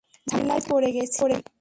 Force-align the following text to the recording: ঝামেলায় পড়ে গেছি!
ঝামেলায় 0.29 0.63
পড়ে 0.69 0.89
গেছি! 0.91 1.41